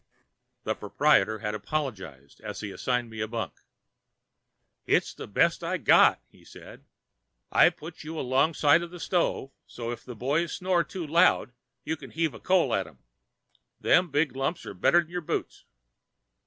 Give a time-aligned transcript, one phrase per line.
[0.63, 3.53] The proprietor had apologized as he assigned me a bunk.
[4.87, 6.85] "It's the best I've got," said he.
[7.51, 11.53] "I've put you alongside of the stove, so if the boys snore too loud
[11.83, 13.03] you can heave coal on 'em.
[13.79, 15.65] Them big lumps is better than your boots."